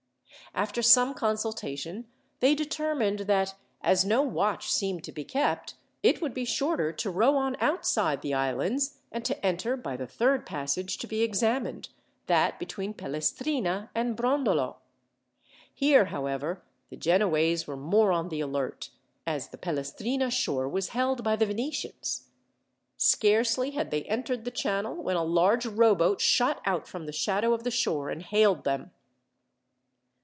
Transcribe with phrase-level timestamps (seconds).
[0.53, 2.07] After some consultation
[2.41, 7.09] they determined that, as no watch seemed to be kept, it would be shorter to
[7.09, 11.87] row on outside the islands, and to enter by the third passage to be examined,
[12.27, 14.75] that between Pelestrina and Brondolo.
[15.73, 18.89] Here, however, the Genoese were more on the alert,
[19.25, 22.27] as the Pelestrina shore was held by the Venetians.
[22.97, 27.53] Scarcely had they entered the channel, when a large rowboat shot out from the shadow
[27.53, 28.91] of the shore and hailed them.